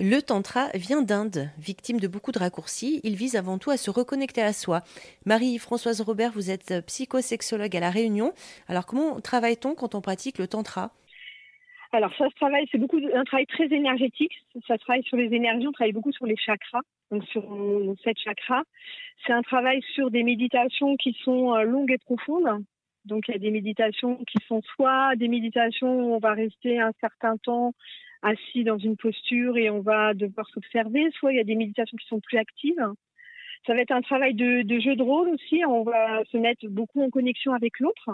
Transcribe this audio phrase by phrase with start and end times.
[0.00, 1.50] Le tantra vient d'Inde.
[1.58, 4.82] Victime de beaucoup de raccourcis, il vise avant tout à se reconnecter à soi.
[5.26, 8.32] Marie-Françoise Robert, vous êtes psychosexologue à La Réunion.
[8.68, 10.92] Alors comment travaille-t-on quand on pratique le tantra?
[11.90, 14.30] Alors ça se travaille, c'est beaucoup un travail très énergétique.
[14.68, 18.18] Ça travaille sur les énergies, on travaille beaucoup sur les chakras, donc sur nos sept
[18.20, 18.62] chakras.
[19.26, 22.62] C'est un travail sur des méditations qui sont euh, longues et profondes.
[23.04, 26.78] Donc il y a des méditations qui sont soit des méditations où on va rester
[26.78, 27.72] un certain temps
[28.22, 31.96] assis dans une posture et on va devoir s'observer, soit il y a des méditations
[31.96, 32.92] qui sont plus actives.
[33.66, 35.64] Ça va être un travail de, jeu de rôle aussi.
[35.66, 38.10] On va se mettre beaucoup en connexion avec l'autre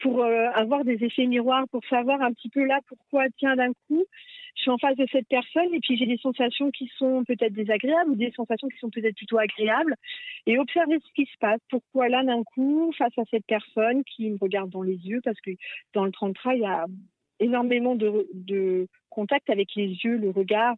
[0.00, 3.72] pour euh, avoir des effets miroirs, pour savoir un petit peu là pourquoi, tiens, d'un
[3.86, 4.04] coup,
[4.56, 7.52] je suis en face de cette personne et puis j'ai des sensations qui sont peut-être
[7.52, 9.94] désagréables ou des sensations qui sont peut-être plutôt agréables
[10.46, 11.60] et observer ce qui se passe.
[11.70, 15.40] Pourquoi là, d'un coup, face à cette personne qui me regarde dans les yeux, parce
[15.40, 15.50] que
[15.94, 16.86] dans le tantra, il y a
[17.40, 20.76] énormément de, de contact avec les yeux, le regard,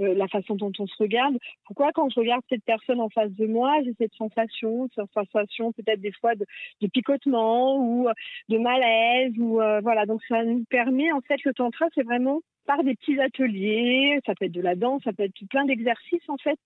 [0.00, 1.36] euh, la façon dont on se regarde.
[1.66, 5.72] Pourquoi quand je regarde cette personne en face de moi, j'ai cette sensation, cette sensation
[5.72, 6.46] peut-être des fois de,
[6.86, 8.08] picotement ou
[8.48, 10.06] de malaise ou euh, voilà.
[10.06, 14.34] Donc ça nous permet en fait le tantra, c'est vraiment par des petits ateliers, ça
[14.34, 16.58] peut être de la danse, ça peut être plein d'exercices en fait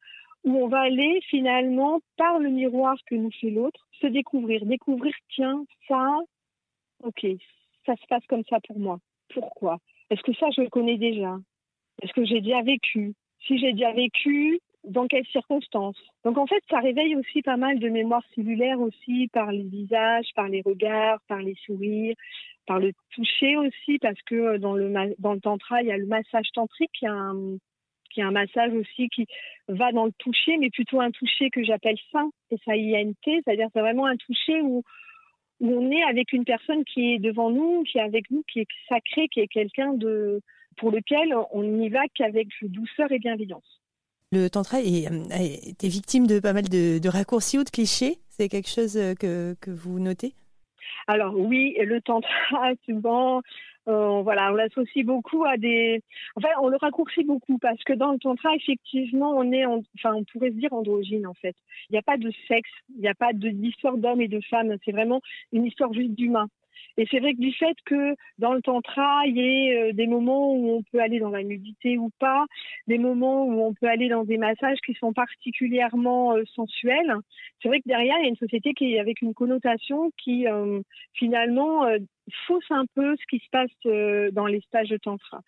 [0.44, 5.14] où on va aller finalement par le miroir que nous fait l'autre se découvrir, découvrir
[5.34, 6.16] tiens ça,
[7.02, 7.26] ok,
[7.84, 9.00] ça se passe comme ça pour moi.
[9.32, 9.78] Pourquoi?
[10.10, 11.36] Est-ce que ça je le connais déjà?
[12.02, 13.14] Est-ce que j'ai déjà vécu?
[13.46, 16.00] Si j'ai déjà vécu, dans quelles circonstances?
[16.24, 20.28] Donc en fait, ça réveille aussi pas mal de mémoire cellulaire aussi par les visages,
[20.34, 22.14] par les regards, par les sourires,
[22.66, 25.96] par le toucher aussi, parce que euh, dans le, dans le tantra, il y a
[25.96, 27.58] le massage tantrique, qui est un,
[28.10, 29.26] qui est un massage aussi qui
[29.68, 34.06] va dans le toucher, mais plutôt un toucher que j'appelle sain, S-A-I-N-T, c'est-à-dire c'est vraiment
[34.06, 34.82] un toucher où
[35.60, 38.68] on est avec une personne qui est devant nous, qui est avec nous, qui est
[38.88, 40.40] sacré, qui est quelqu'un de
[40.76, 43.80] pour lequel on n'y va qu'avec douceur et bienveillance.
[44.32, 48.18] Le tantra est, est victime de pas mal de, raccourcis ou de clichés.
[48.28, 50.34] C'est quelque chose euh, que vous notez?
[51.06, 53.42] Alors oui, le tantra, souvent,
[53.88, 56.02] euh, voilà, on l'associe beaucoup à des.
[56.34, 60.24] Enfin, on le raccourcit beaucoup parce que dans le tantra, effectivement, on est, enfin, on
[60.24, 61.54] pourrait se dire androgyne en fait.
[61.88, 64.74] Il n'y a pas de sexe, il n'y a pas d'histoire d'homme et de femme.
[64.84, 65.20] C'est vraiment
[65.52, 66.48] une histoire juste d'humain.
[66.96, 70.06] Et c'est vrai que du fait que dans le tantra, il y ait euh, des
[70.06, 72.46] moments où on peut aller dans la nudité ou pas,
[72.86, 77.14] des moments où on peut aller dans des massages qui sont particulièrement euh, sensuels,
[77.60, 80.46] c'est vrai que derrière, il y a une société qui est avec une connotation qui
[80.46, 80.80] euh,
[81.14, 81.86] finalement
[82.46, 85.40] fausse un peu ce qui se passe dans les stages de tantra.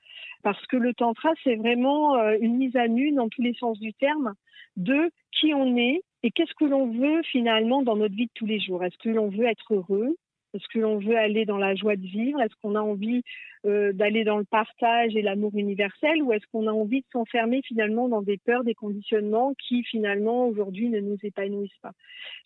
[0.42, 3.92] Parce que le tantra, c'est vraiment une mise à nu dans tous les sens du
[3.94, 4.34] terme
[4.76, 8.46] de qui on est et qu'est-ce que l'on veut finalement dans notre vie de tous
[8.46, 8.82] les jours.
[8.84, 10.16] Est-ce que l'on veut être heureux
[10.54, 12.40] est-ce que l'on veut aller dans la joie de vivre?
[12.40, 13.22] Est-ce qu'on a envie
[13.66, 16.22] euh, d'aller dans le partage et l'amour universel?
[16.22, 20.46] Ou est-ce qu'on a envie de s'enfermer finalement dans des peurs, des conditionnements qui finalement
[20.46, 21.92] aujourd'hui ne nous épanouissent pas?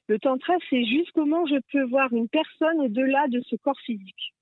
[0.09, 4.34] Le tantra, c'est juste comment je peux voir une personne au-delà de ce corps physique.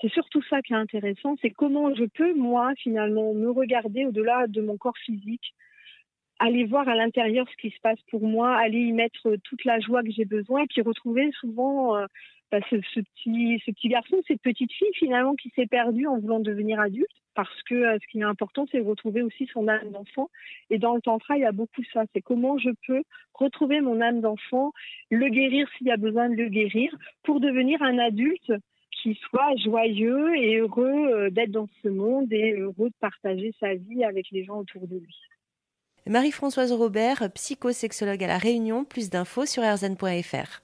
[0.00, 4.46] C'est surtout ça qui est intéressant, c'est comment je peux, moi, finalement, me regarder au-delà
[4.48, 5.54] de mon corps physique,
[6.38, 9.80] aller voir à l'intérieur ce qui se passe pour moi, aller y mettre toute la
[9.80, 12.06] joie que j'ai besoin et puis retrouver souvent euh,
[12.50, 17.08] bah, ce, petit, garçon, cette petite fille finalement qui s'est perdue en voulant devenir adulte.
[17.34, 20.30] Parce que euh, ce qui est important, c'est de retrouver aussi son âme d'enfant.
[20.70, 22.04] Et dans le tantra, il y a beaucoup ça.
[22.12, 24.72] C'est comment je peux retrouver mon âme d'enfant,
[25.10, 28.52] le guérir s'il y a besoin de le guérir, pour devenir un adulte
[29.02, 33.74] qui soit joyeux et heureux euh, d'être dans ce monde et heureux de partager sa
[33.74, 35.16] vie avec les gens autour de lui.
[36.06, 38.84] Marie-Françoise Robert, psychosexologue à La Réunion.
[38.84, 40.63] Plus d'infos sur rzn.fr.